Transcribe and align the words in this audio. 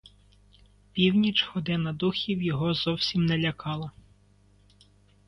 Північ, 0.93 1.49
година 1.53 1.93
духів, 1.93 2.41
його 2.41 2.73
зовсім 2.73 3.25
не 3.25 3.37
лякала. 3.37 3.91